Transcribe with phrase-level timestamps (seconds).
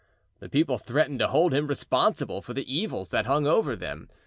[0.39, 4.09] The people threatened to hold him responsible for the evils that hung over them.